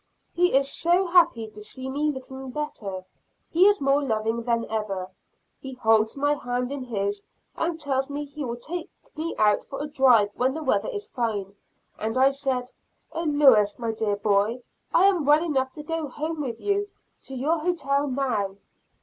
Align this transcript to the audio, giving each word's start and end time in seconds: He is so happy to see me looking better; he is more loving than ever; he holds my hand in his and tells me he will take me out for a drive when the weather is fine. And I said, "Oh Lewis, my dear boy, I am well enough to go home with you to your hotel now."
He 0.33 0.55
is 0.55 0.67
so 0.73 1.05
happy 1.05 1.45
to 1.47 1.61
see 1.61 1.87
me 1.87 2.09
looking 2.11 2.49
better; 2.49 3.05
he 3.51 3.67
is 3.67 3.79
more 3.79 4.01
loving 4.01 4.41
than 4.41 4.65
ever; 4.67 5.11
he 5.59 5.73
holds 5.75 6.17
my 6.17 6.33
hand 6.33 6.71
in 6.71 6.85
his 6.85 7.21
and 7.55 7.79
tells 7.79 8.09
me 8.09 8.25
he 8.25 8.43
will 8.43 8.55
take 8.55 8.89
me 9.15 9.35
out 9.37 9.63
for 9.63 9.79
a 9.79 9.85
drive 9.85 10.31
when 10.33 10.55
the 10.55 10.63
weather 10.63 10.89
is 10.91 11.07
fine. 11.07 11.53
And 11.99 12.17
I 12.17 12.31
said, 12.31 12.71
"Oh 13.11 13.25
Lewis, 13.25 13.77
my 13.77 13.91
dear 13.91 14.15
boy, 14.15 14.63
I 14.91 15.05
am 15.05 15.23
well 15.23 15.43
enough 15.43 15.71
to 15.73 15.83
go 15.83 16.07
home 16.07 16.41
with 16.41 16.59
you 16.59 16.87
to 17.25 17.35
your 17.35 17.59
hotel 17.59 18.07
now." 18.07 18.55